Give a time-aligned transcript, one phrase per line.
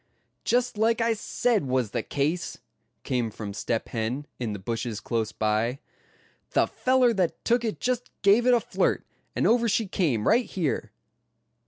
[0.45, 2.57] "Just like I said was the case,"
[3.03, 5.77] came from Step Hen, in the bushes close by.
[6.53, 10.45] "The feller that took it just gave it a flirt, and over she came, right
[10.45, 10.91] here.